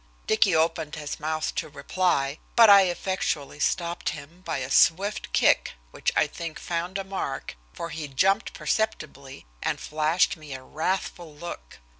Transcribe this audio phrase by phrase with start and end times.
[0.25, 5.73] Dicky opened his mouth to reply, but I effectually stopped him, by a swift kick,
[5.91, 11.35] which I think found a mark, for he jumped perceptibly and flashed me a wrathful
[11.35, 11.77] look.